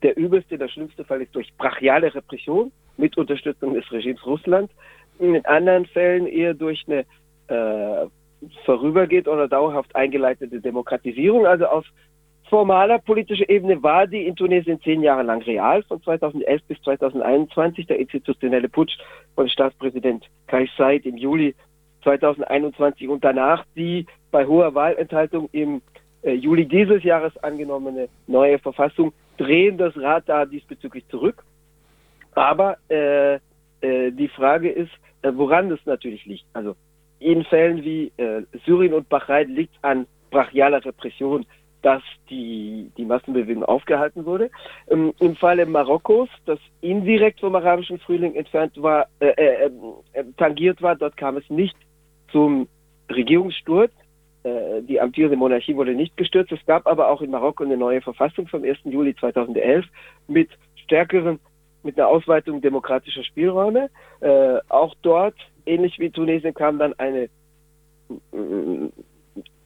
der 0.01 0.17
übelste, 0.17 0.57
der 0.57 0.67
schlimmste 0.67 1.03
Fall 1.03 1.21
ist, 1.21 1.35
durch 1.35 1.51
brachiale 1.57 2.13
Repression 2.13 2.71
mit 2.97 3.17
Unterstützung 3.17 3.73
des 3.73 3.91
Regimes 3.91 4.25
Russland. 4.25 4.71
In 5.19 5.43
anderen 5.45 5.85
Fällen 5.85 6.27
eher 6.27 6.53
durch 6.53 6.83
eine 6.87 7.05
äh, 7.47 8.07
vorübergeht 8.65 9.27
oder 9.27 9.47
dauerhaft 9.47 9.95
eingeleitete 9.95 10.61
Demokratisierung. 10.61 11.45
Also 11.45 11.65
auf 11.65 11.85
formaler 12.51 12.99
politischer 12.99 13.49
Ebene 13.49 13.81
war 13.81 14.07
die 14.07 14.27
in 14.27 14.35
Tunesien 14.35 14.79
zehn 14.81 15.01
Jahre 15.01 15.23
lang 15.23 15.41
real, 15.43 15.83
von 15.83 16.03
2011 16.03 16.61
bis 16.67 16.81
2021, 16.81 17.87
der 17.87 17.97
institutionelle 17.97 18.67
Putsch 18.67 18.97
von 19.35 19.47
Staatspräsident 19.47 20.29
Kais 20.47 20.69
Said 20.77 21.05
im 21.05 21.15
Juli 21.15 21.55
2021 22.03 23.07
und 23.07 23.23
danach 23.23 23.63
die 23.77 24.05
bei 24.31 24.45
hoher 24.45 24.75
Wahlenthaltung 24.75 25.47
im 25.53 25.81
äh, 26.23 26.33
Juli 26.33 26.65
dieses 26.65 27.03
Jahres 27.03 27.35
angenommene 27.37 28.09
neue 28.27 28.59
Verfassung 28.59 29.13
drehen 29.37 29.77
das 29.77 29.95
Rad 29.95 30.27
da 30.27 30.45
diesbezüglich 30.45 31.07
zurück. 31.07 31.43
Aber 32.35 32.77
äh, 32.89 33.35
äh, 33.35 34.11
die 34.11 34.27
Frage 34.27 34.69
ist, 34.69 34.91
äh, 35.21 35.31
woran 35.33 35.69
das 35.69 35.79
natürlich 35.85 36.25
liegt. 36.25 36.45
Also 36.51 36.75
in 37.19 37.45
Fällen 37.45 37.81
wie 37.85 38.11
äh, 38.17 38.41
Syrien 38.65 38.93
und 38.93 39.07
Bahrain 39.07 39.55
liegt 39.55 39.75
an 39.83 40.05
brachialer 40.31 40.83
Repression 40.83 41.45
dass 41.81 42.03
die, 42.29 42.91
die 42.97 43.05
Massenbewegung 43.05 43.63
aufgehalten 43.63 44.25
wurde. 44.25 44.49
Ähm, 44.89 45.13
Im 45.19 45.35
Falle 45.35 45.65
Marokkos, 45.65 46.29
das 46.45 46.59
indirekt 46.81 47.39
vom 47.39 47.55
arabischen 47.55 47.99
Frühling 47.99 48.35
entfernt 48.35 48.73
war, 48.81 49.07
äh, 49.19 49.29
äh, 49.29 49.71
äh, 50.13 50.23
tangiert 50.37 50.81
war, 50.81 50.95
dort 50.95 51.17
kam 51.17 51.37
es 51.37 51.49
nicht 51.49 51.75
zum 52.31 52.67
Regierungssturz. 53.09 53.91
Äh, 54.43 54.81
die 54.83 54.99
amtierende 54.99 55.37
Monarchie 55.37 55.75
wurde 55.75 55.93
nicht 55.93 56.15
gestürzt. 56.17 56.51
Es 56.51 56.65
gab 56.65 56.87
aber 56.87 57.09
auch 57.09 57.21
in 57.21 57.31
Marokko 57.31 57.63
eine 57.63 57.77
neue 57.77 58.01
Verfassung 58.01 58.47
vom 58.47 58.63
1. 58.63 58.79
Juli 58.85 59.15
2011 59.15 59.85
mit 60.27 60.49
stärkeren, 60.75 61.39
mit 61.83 61.97
einer 61.97 62.07
Ausweitung 62.07 62.61
demokratischer 62.61 63.23
Spielräume. 63.23 63.89
Äh, 64.19 64.59
auch 64.69 64.95
dort, 65.01 65.35
ähnlich 65.65 65.97
wie 65.99 66.09
Tunesien, 66.09 66.53
kam 66.53 66.79
dann 66.79 66.93
eine 66.93 67.29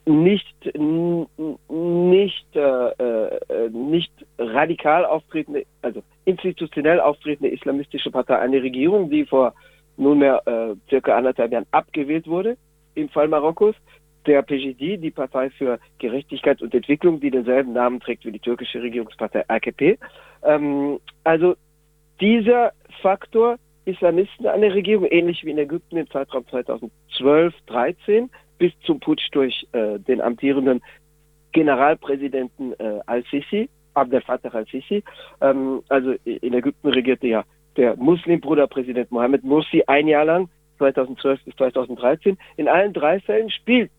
nicht 0.06 0.46
nicht 1.70 2.56
äh, 2.56 2.60
äh, 2.60 3.70
nicht 3.70 4.12
radikal 4.38 5.06
auftretende, 5.06 5.66
also 5.82 6.04
institutionell 6.26 7.00
auftretende 7.00 7.50
islamistische 7.50 8.12
Partei 8.12 8.38
eine 8.38 8.62
Regierung, 8.62 9.10
die 9.10 9.26
vor 9.26 9.54
nunmehr 9.98 10.42
äh, 10.46 10.76
circa 10.90 11.18
anderthalb 11.18 11.52
Jahren 11.52 11.66
abgewählt 11.72 12.28
wurde 12.28 12.58
im 12.94 13.10
Fall 13.10 13.28
Marokkos. 13.28 13.76
Der 14.26 14.42
PGD, 14.42 14.98
die 14.98 15.12
Partei 15.12 15.52
für 15.52 15.80
Gerechtigkeit 16.00 16.62
und 16.62 16.74
Entwicklung, 16.74 17.20
die 17.20 17.30
denselben 17.30 17.74
Namen 17.74 18.00
trägt 18.00 18.26
wie 18.26 18.32
die 18.32 18.40
türkische 18.40 18.82
Regierungspartei 18.82 19.48
AKP. 19.48 20.00
Ähm, 20.44 21.00
also 21.24 21.56
dieser 22.20 22.72
Faktor 23.02 23.58
Islamisten 23.86 24.48
an 24.48 24.62
der 24.62 24.74
Regierung, 24.74 25.06
ähnlich 25.06 25.44
wie 25.46 25.52
in 25.52 25.60
Ägypten 25.60 25.98
im 25.98 26.10
Zeitraum 26.10 26.44
2012-13, 27.20 28.30
bis 28.58 28.72
zum 28.86 29.00
Putsch 29.00 29.28
durch 29.32 29.68
äh, 29.72 30.00
den 30.00 30.22
amtierenden 30.22 30.82
Generalpräsidenten 31.52 32.74
äh, 32.80 33.00
al-Sisi, 33.06 33.70
Abdel 33.94 34.22
Fattah 34.22 34.50
al-Sisi. 34.50 35.04
Ähm, 35.42 35.82
also 35.90 36.14
in 36.24 36.54
Ägypten 36.54 36.90
regierte 36.90 37.28
ja 37.28 37.46
der 37.78 37.96
Muslimbruderpräsident 37.98 39.12
Mohammed 39.12 39.44
Morsi 39.44 39.84
ein 39.88 40.08
Jahr 40.08 40.26
lang, 40.26 40.50
2012 40.78 41.44
bis 41.44 41.56
2013. 41.56 42.38
In 42.58 42.68
allen 42.68 42.94
drei 42.94 43.20
Fällen 43.20 43.50
spielt 43.50 43.92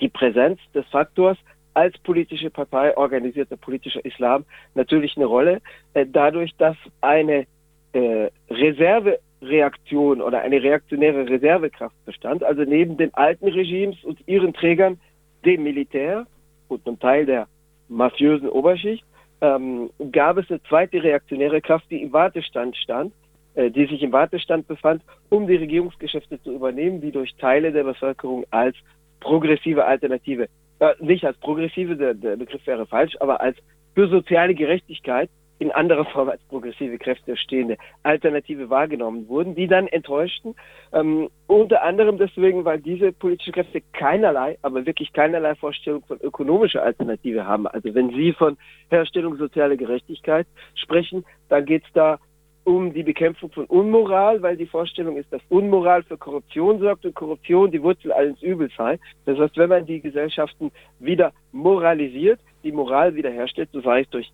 die 0.00 0.08
Präsenz 0.08 0.58
des 0.74 0.86
Faktors 0.86 1.38
als 1.74 1.96
politische 1.98 2.50
Partei 2.50 2.96
organisierter 2.96 3.56
politischer 3.56 4.04
Islam 4.04 4.44
natürlich 4.74 5.16
eine 5.16 5.26
Rolle, 5.26 5.60
äh, 5.94 6.06
dadurch, 6.10 6.54
dass 6.56 6.76
eine 7.00 7.46
äh, 7.92 8.30
Reserve 8.48 9.18
Reaktion 9.44 10.20
oder 10.20 10.40
eine 10.40 10.62
reaktionäre 10.62 11.28
Reservekraft 11.28 11.94
bestand. 12.04 12.42
Also 12.42 12.62
neben 12.62 12.96
den 12.96 13.12
alten 13.14 13.48
Regimes 13.48 14.02
und 14.04 14.18
ihren 14.26 14.52
Trägern, 14.52 14.98
dem 15.44 15.62
Militär 15.62 16.26
und 16.68 16.86
einem 16.86 16.98
Teil 16.98 17.26
der 17.26 17.46
mafiösen 17.88 18.48
Oberschicht, 18.48 19.04
ähm, 19.40 19.90
gab 20.12 20.38
es 20.38 20.50
eine 20.50 20.62
zweite 20.62 21.02
reaktionäre 21.02 21.60
Kraft, 21.60 21.86
die 21.90 22.02
im 22.02 22.12
Wartestand 22.12 22.76
stand, 22.76 23.12
äh, 23.54 23.70
die 23.70 23.86
sich 23.86 24.02
im 24.02 24.12
Wartestand 24.12 24.66
befand, 24.66 25.02
um 25.28 25.46
die 25.46 25.56
Regierungsgeschäfte 25.56 26.40
zu 26.42 26.52
übernehmen, 26.52 27.00
die 27.00 27.12
durch 27.12 27.34
Teile 27.36 27.72
der 27.72 27.84
Bevölkerung 27.84 28.44
als 28.50 28.76
progressive 29.20 29.84
Alternative, 29.84 30.48
äh, 30.78 30.94
nicht 31.00 31.24
als 31.24 31.36
progressive, 31.38 31.96
der, 31.96 32.14
der 32.14 32.36
Begriff 32.36 32.66
wäre 32.66 32.86
falsch, 32.86 33.14
aber 33.20 33.40
als 33.40 33.56
für 33.94 34.08
soziale 34.08 34.54
Gerechtigkeit 34.54 35.30
in 35.58 35.70
anderer 35.70 36.04
Form 36.04 36.28
als 36.28 36.42
progressive 36.44 36.98
Kräfte 36.98 37.36
stehende 37.36 37.76
Alternative 38.02 38.70
wahrgenommen 38.70 39.28
wurden, 39.28 39.54
die 39.54 39.66
dann 39.66 39.86
enttäuschten. 39.86 40.54
Ähm, 40.92 41.28
unter 41.46 41.82
anderem 41.82 42.18
deswegen, 42.18 42.64
weil 42.64 42.80
diese 42.80 43.12
politischen 43.12 43.52
Kräfte 43.52 43.82
keinerlei, 43.92 44.58
aber 44.62 44.84
wirklich 44.86 45.12
keinerlei 45.12 45.54
Vorstellung 45.54 46.02
von 46.06 46.18
ökonomischer 46.20 46.82
Alternative 46.82 47.46
haben. 47.46 47.66
Also 47.66 47.94
wenn 47.94 48.10
Sie 48.10 48.32
von 48.32 48.56
Herstellung 48.90 49.36
sozialer 49.36 49.76
Gerechtigkeit 49.76 50.46
sprechen, 50.74 51.24
dann 51.48 51.64
geht 51.64 51.84
es 51.84 51.92
da 51.92 52.18
um 52.64 52.94
die 52.94 53.02
Bekämpfung 53.02 53.50
von 53.50 53.66
Unmoral, 53.66 54.40
weil 54.42 54.56
die 54.56 54.66
Vorstellung 54.66 55.18
ist, 55.18 55.30
dass 55.32 55.42
Unmoral 55.50 56.02
für 56.02 56.16
Korruption 56.16 56.78
sorgt 56.78 57.04
und 57.04 57.14
Korruption 57.14 57.70
die 57.70 57.82
Wurzel 57.82 58.10
alles 58.10 58.42
Übels 58.42 58.72
sei. 58.76 58.98
Das 59.26 59.38
heißt, 59.38 59.56
wenn 59.58 59.68
man 59.68 59.86
die 59.86 60.00
Gesellschaften 60.00 60.72
wieder 60.98 61.32
moralisiert, 61.52 62.40
die 62.62 62.72
Moral 62.72 63.14
wiederherstellt, 63.14 63.68
so 63.72 63.82
sei 63.82 64.00
es 64.00 64.10
durch 64.10 64.32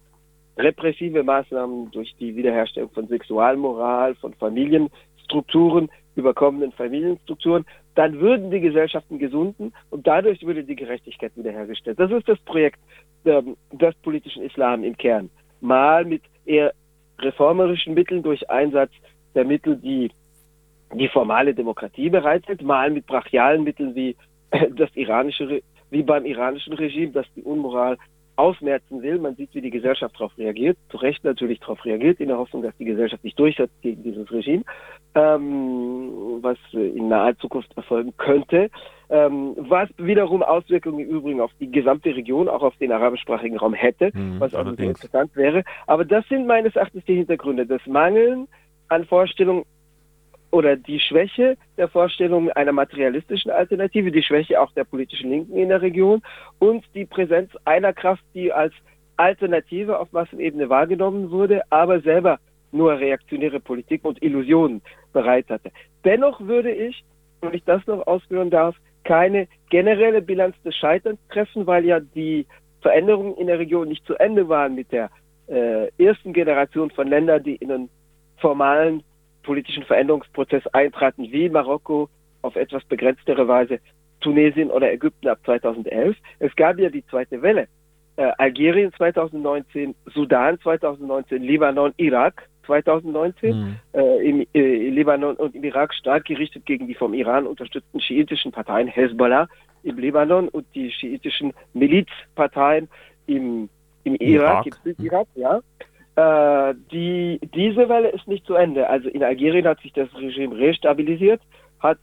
repressive 0.57 1.23
Maßnahmen 1.23 1.90
durch 1.90 2.14
die 2.16 2.35
Wiederherstellung 2.37 2.90
von 2.90 3.09
Sexualmoral, 3.09 4.14
von 4.16 4.35
Familienstrukturen, 4.35 5.90
überkommenen 6.16 6.73
Familienstrukturen, 6.73 7.64
dann 7.95 8.21
würden 8.21 8.50
die 8.50 8.61
Gesellschaften 8.61 9.19
gesunden 9.19 9.73
und 9.90 10.07
dadurch 10.07 10.42
würde 10.42 10.64
die 10.64 10.76
Gerechtigkeit 10.76 11.33
wiederhergestellt. 11.37 11.99
Das 11.99 12.11
ist 12.11 12.28
das 12.28 12.38
Projekt 12.40 12.78
ähm, 13.25 13.57
des 13.73 13.95
politischen 13.97 14.42
Islam 14.42 14.85
im 14.85 14.97
Kern. 14.97 15.30
Mal 15.61 16.04
mit 16.04 16.23
eher 16.45 16.73
reformerischen 17.19 17.95
Mitteln 17.95 18.23
durch 18.23 18.49
Einsatz 18.49 18.90
der 19.35 19.45
Mittel, 19.45 19.76
die 19.76 20.11
die 20.95 21.09
formale 21.09 21.54
Demokratie 21.54 22.11
bereithält, 22.11 22.62
mal 22.62 22.90
mit 22.90 23.07
brachialen 23.07 23.62
Mitteln 23.62 23.95
wie 23.95 24.16
das 24.50 24.90
iranische, 24.95 25.62
wie 25.90 26.02
beim 26.02 26.25
iranischen 26.25 26.73
Regime, 26.73 27.12
das 27.12 27.26
die 27.37 27.42
Unmoral 27.42 27.97
ausmerzen 28.40 29.02
will. 29.02 29.18
Man 29.18 29.37
sieht, 29.37 29.54
wie 29.54 29.61
die 29.61 29.70
Gesellschaft 29.70 30.14
darauf 30.14 30.37
reagiert, 30.38 30.78
zu 30.90 30.97
Recht 30.97 31.23
natürlich 31.25 31.61
darauf 31.61 31.85
reagiert, 31.85 32.20
in 32.20 32.28
der 32.28 32.38
Hoffnung, 32.38 32.62
dass 32.62 32.76
die 32.78 32.87
Gesellschaft 32.87 33.23
sich 33.23 33.35
durchsetzt 33.35 33.75
gegen 33.82 34.02
dieses 34.02 34.30
Regime, 34.32 34.64
ähm, 35.14 36.38
was 36.40 36.59
in 36.73 37.09
naher 37.09 37.37
Zukunft 37.38 37.76
erfolgen 37.76 38.14
könnte, 38.16 38.70
ähm, 39.11 39.54
was 39.56 39.88
wiederum 39.99 40.42
Auswirkungen 40.42 41.00
im 41.00 41.09
Übrigen 41.09 41.40
auf 41.40 41.52
die 41.61 41.70
gesamte 41.70 42.14
Region, 42.14 42.49
auch 42.49 42.62
auf 42.62 42.76
den 42.78 42.92
arabischsprachigen 42.92 43.59
Raum 43.59 43.75
hätte, 43.75 44.11
mhm, 44.14 44.40
was 44.40 44.54
auch 44.54 44.64
sehr 44.76 44.88
interessant 44.88 45.37
wäre. 45.37 45.62
Aber 45.87 46.04
das 46.04 46.26
sind 46.28 46.47
meines 46.47 46.75
Erachtens 46.76 47.04
die 47.04 47.16
Hintergründe. 47.16 47.66
Das 47.66 47.85
Mangeln 47.87 48.49
an 48.88 49.04
Vorstellungen 49.04 49.64
oder 50.50 50.76
die 50.76 51.00
Schwäche 51.00 51.57
der 51.76 51.88
Vorstellung 51.88 52.50
einer 52.50 52.73
materialistischen 52.73 53.50
Alternative, 53.50 54.11
die 54.11 54.23
Schwäche 54.23 54.61
auch 54.61 54.73
der 54.73 54.85
politischen 54.85 55.30
Linken 55.30 55.57
in 55.57 55.69
der 55.69 55.83
Region 55.83 56.23
und 56.59 56.85
die 56.95 57.04
Präsenz 57.04 57.50
einer 57.64 57.92
Kraft, 57.92 58.23
die 58.35 58.52
als 58.52 58.75
Alternative 59.16 59.99
auf 59.99 60.12
Massenebene 60.12 60.69
wahrgenommen 60.69 61.30
wurde, 61.30 61.62
aber 61.71 62.00
selber 62.00 62.38
nur 62.73 62.99
reaktionäre 62.99 63.61
Politik 63.61 64.04
und 64.04 64.23
Illusionen 64.23 64.80
bereit 65.12 65.49
hatte. 65.49 65.71
Dennoch 66.04 66.40
würde 66.40 66.71
ich, 66.71 67.04
wenn 67.40 67.54
ich 67.54 67.64
das 67.64 67.87
noch 67.87 68.07
ausführen 68.07 68.50
darf, 68.50 68.76
keine 69.04 69.49
generelle 69.71 70.23
Bilanz 70.23 70.57
des 70.62 70.76
Scheiterns 70.76 71.19
treffen, 71.30 71.66
weil 71.66 71.85
ja 71.85 72.00
die 72.00 72.47
Veränderungen 72.80 73.37
in 73.37 73.47
der 73.47 73.59
Region 73.59 73.88
nicht 73.88 74.07
zu 74.07 74.14
Ende 74.14 74.49
waren 74.49 74.75
mit 74.75 74.90
der 74.92 75.11
äh, 75.49 75.88
ersten 75.99 76.33
Generation 76.33 76.90
von 76.90 77.09
Ländern, 77.09 77.42
die 77.42 77.57
in 77.57 77.71
einen 77.73 77.90
formalen 78.38 79.02
politischen 79.50 79.83
Veränderungsprozess 79.83 80.64
eintraten, 80.69 81.25
wie 81.33 81.49
Marokko 81.49 82.09
auf 82.42 82.54
etwas 82.54 82.85
begrenztere 82.85 83.49
Weise, 83.49 83.80
Tunesien 84.21 84.71
oder 84.71 84.92
Ägypten 84.92 85.26
ab 85.26 85.40
2011. 85.45 86.16
Es 86.38 86.54
gab 86.54 86.78
ja 86.78 86.88
die 86.88 87.04
zweite 87.07 87.42
Welle. 87.42 87.66
Äh, 88.14 88.30
Algerien 88.38 88.92
2019, 88.92 89.97
Sudan 90.14 90.57
2019, 90.61 91.42
Libanon, 91.42 91.92
Irak 91.97 92.49
2019. 92.66 93.57
Mhm. 93.57 93.76
Äh, 93.92 94.28
im, 94.28 94.47
äh, 94.54 94.88
Libanon 94.90 95.35
und 95.35 95.57
im 95.57 95.64
Irak 95.64 95.95
stark 95.95 96.26
gerichtet 96.26 96.64
gegen 96.64 96.87
die 96.87 96.95
vom 96.95 97.12
Iran 97.12 97.49
unterstützten 97.49 98.00
schiitischen 98.00 98.52
Parteien 98.52 98.87
Hezbollah 98.87 99.49
im 99.83 99.99
Libanon 99.99 100.49
und 100.49 100.64
die 100.76 100.92
schiitischen 100.92 101.54
Milizparteien 101.73 102.88
im 103.26 103.69
im 104.04 104.14
Irak, 104.14 104.66
Irak. 104.66 104.80
im 104.85 105.04
Irak, 105.04 105.28
ja. 105.35 105.61
Äh, 106.17 106.75
die, 106.90 107.40
diese 107.55 107.88
Welle 107.88 108.09
ist 108.09 108.26
nicht 108.26 108.47
zu 108.47 108.55
Ende. 108.55 108.88
Also 108.88 109.09
in 109.09 109.23
Algerien 109.23 109.67
hat 109.67 109.81
sich 109.81 109.93
das 109.93 110.09
Regime 110.14 110.57
restabilisiert, 110.57 111.40
hat, 111.79 111.99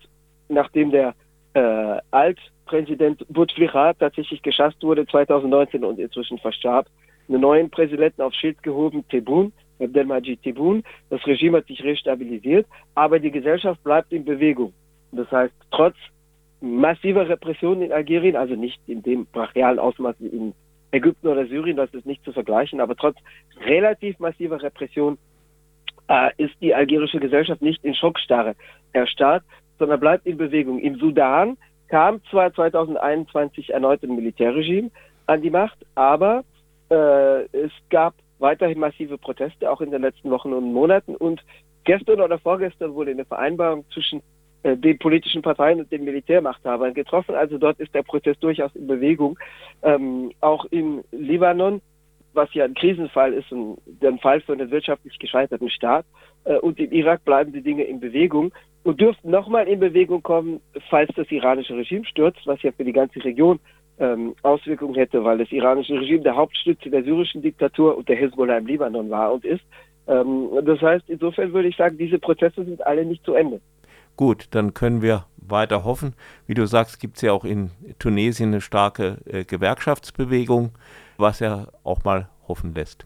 nachdem 0.49 0.91
der 0.91 1.13
äh, 1.53 1.99
Altpräsident 2.11 3.25
Bouteflika 3.29 3.93
tatsächlich 3.93 4.41
geschasst 4.41 4.81
wurde 4.81 5.05
2019 5.05 5.83
und 5.83 5.99
inzwischen 5.99 6.37
verstarb, 6.37 6.87
einen 7.27 7.41
neuen 7.41 7.69
Präsidenten 7.69 8.21
aufs 8.21 8.37
Schild 8.37 8.63
gehoben, 8.63 9.05
Tebboune, 9.09 9.51
Abdelmajid 9.79 10.41
Tebboune. 10.41 10.83
Das 11.09 11.25
Regime 11.27 11.57
hat 11.57 11.67
sich 11.67 11.83
restabilisiert, 11.83 12.65
aber 12.95 13.19
die 13.19 13.31
Gesellschaft 13.31 13.83
bleibt 13.83 14.11
in 14.13 14.23
Bewegung. 14.23 14.73
Das 15.11 15.29
heißt, 15.31 15.53
trotz 15.71 15.95
massiver 16.61 17.27
Repression 17.27 17.81
in 17.81 17.91
Algerien, 17.91 18.35
also 18.35 18.55
nicht 18.55 18.79
in 18.87 19.03
dem 19.03 19.25
brachialen 19.27 19.79
Ausmaß 19.79 20.15
wie 20.19 20.27
in 20.27 20.53
Ägypten 20.91 21.27
oder 21.27 21.45
Syrien, 21.47 21.77
das 21.77 21.93
ist 21.93 22.05
nicht 22.05 22.23
zu 22.23 22.31
vergleichen, 22.31 22.81
aber 22.81 22.95
trotz 22.95 23.17
relativ 23.65 24.19
massiver 24.19 24.61
Repression 24.61 25.17
äh, 26.07 26.29
ist 26.37 26.55
die 26.61 26.73
algerische 26.73 27.19
Gesellschaft 27.19 27.61
nicht 27.61 27.83
in 27.83 27.93
Schockstarre 27.93 28.55
erstarrt, 28.93 29.43
sondern 29.79 29.99
bleibt 29.99 30.25
in 30.25 30.37
Bewegung. 30.37 30.79
Im 30.79 30.95
Sudan 30.95 31.57
kam 31.89 32.21
zwar 32.29 32.53
2021 32.53 33.73
erneut 33.73 34.03
ein 34.03 34.15
Militärregime 34.15 34.91
an 35.25 35.41
die 35.41 35.49
Macht, 35.49 35.77
aber 35.95 36.43
äh, 36.89 37.43
es 37.51 37.71
gab 37.89 38.13
weiterhin 38.39 38.79
massive 38.79 39.17
Proteste, 39.17 39.69
auch 39.69 39.81
in 39.81 39.91
den 39.91 40.01
letzten 40.01 40.29
Wochen 40.29 40.53
und 40.53 40.71
Monaten. 40.71 41.15
Und 41.15 41.41
gestern 41.83 42.21
oder 42.21 42.39
vorgestern 42.39 42.93
wurde 42.93 43.11
eine 43.11 43.25
Vereinbarung 43.25 43.85
zwischen 43.91 44.21
den 44.63 44.97
politischen 44.97 45.41
Parteien 45.41 45.79
und 45.79 45.91
den 45.91 46.03
Militärmachthabern 46.03 46.93
getroffen. 46.93 47.35
Also 47.35 47.57
dort 47.57 47.79
ist 47.79 47.93
der 47.93 48.03
Protest 48.03 48.43
durchaus 48.43 48.75
in 48.75 48.87
Bewegung. 48.87 49.37
Ähm, 49.83 50.31
auch 50.41 50.65
in 50.71 51.03
Libanon, 51.11 51.81
was 52.33 52.53
ja 52.53 52.65
ein 52.65 52.73
Krisenfall 52.73 53.33
ist 53.33 53.51
und 53.51 53.79
ein 54.01 54.19
Fall 54.19 54.41
für 54.41 54.53
einen 54.53 54.71
wirtschaftlich 54.71 55.17
gescheiterten 55.19 55.69
Staat. 55.69 56.05
Äh, 56.45 56.57
und 56.57 56.79
im 56.79 56.91
Irak 56.91 57.23
bleiben 57.25 57.53
die 57.53 57.61
Dinge 57.61 57.83
in 57.83 57.99
Bewegung 57.99 58.53
und 58.83 59.01
dürften 59.01 59.29
nochmal 59.29 59.67
in 59.67 59.79
Bewegung 59.79 60.23
kommen, 60.23 60.61
falls 60.89 61.09
das 61.15 61.29
iranische 61.29 61.75
Regime 61.75 62.05
stürzt, 62.05 62.45
was 62.45 62.61
ja 62.61 62.71
für 62.71 62.85
die 62.85 62.93
ganze 62.93 63.23
Region 63.23 63.59
ähm, 63.99 64.35
Auswirkungen 64.43 64.95
hätte, 64.95 65.23
weil 65.23 65.39
das 65.39 65.51
iranische 65.51 65.99
Regime 65.99 66.21
der 66.21 66.35
Hauptstütze 66.35 66.89
der 66.89 67.03
syrischen 67.03 67.41
Diktatur 67.41 67.97
und 67.97 68.07
der 68.07 68.15
Hezbollah 68.15 68.57
im 68.57 68.67
Libanon 68.67 69.09
war 69.09 69.33
und 69.33 69.43
ist. 69.43 69.63
Ähm, 70.07 70.49
das 70.63 70.81
heißt, 70.81 71.05
insofern 71.09 71.51
würde 71.53 71.67
ich 71.67 71.75
sagen, 71.75 71.97
diese 71.97 72.19
Prozesse 72.19 72.63
sind 72.63 72.85
alle 72.85 73.05
nicht 73.05 73.25
zu 73.25 73.33
Ende. 73.33 73.59
Gut, 74.17 74.47
dann 74.51 74.73
können 74.73 75.01
wir 75.01 75.25
weiter 75.37 75.83
hoffen. 75.83 76.13
Wie 76.45 76.55
du 76.55 76.65
sagst, 76.65 76.99
gibt 76.99 77.17
es 77.17 77.21
ja 77.21 77.31
auch 77.31 77.45
in 77.45 77.71
Tunesien 77.99 78.49
eine 78.49 78.61
starke 78.61 79.19
äh, 79.25 79.45
Gewerkschaftsbewegung, 79.45 80.71
was 81.17 81.39
ja 81.39 81.67
auch 81.83 82.03
mal 82.03 82.27
hoffen 82.47 82.73
lässt. 82.73 83.05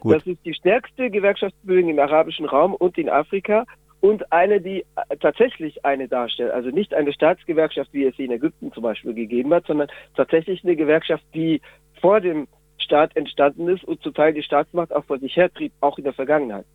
Gut. 0.00 0.16
Das 0.16 0.26
ist 0.26 0.44
die 0.44 0.54
stärkste 0.54 1.10
Gewerkschaftsbewegung 1.10 1.90
im 1.90 1.98
arabischen 1.98 2.44
Raum 2.44 2.74
und 2.74 2.98
in 2.98 3.08
Afrika 3.08 3.64
und 4.00 4.30
eine, 4.32 4.60
die 4.60 4.84
äh, 4.96 5.16
tatsächlich 5.16 5.82
eine 5.84 6.08
darstellt. 6.08 6.52
Also 6.52 6.68
nicht 6.68 6.92
eine 6.92 7.14
Staatsgewerkschaft, 7.14 7.90
wie 7.92 8.04
es 8.04 8.14
sie 8.16 8.26
in 8.26 8.32
Ägypten 8.32 8.70
zum 8.72 8.82
Beispiel 8.82 9.14
gegeben 9.14 9.52
hat, 9.54 9.66
sondern 9.66 9.88
tatsächlich 10.14 10.62
eine 10.62 10.76
Gewerkschaft, 10.76 11.24
die 11.34 11.62
vor 12.02 12.20
dem 12.20 12.46
Staat 12.76 13.16
entstanden 13.16 13.66
ist 13.68 13.82
und 13.82 14.02
zum 14.02 14.12
Teil 14.12 14.34
die 14.34 14.42
Staatsmacht 14.42 14.92
auch 14.92 15.06
vor 15.06 15.18
sich 15.18 15.34
hertrieb, 15.36 15.72
auch 15.80 15.96
in 15.96 16.04
der 16.04 16.12
Vergangenheit. 16.12 16.66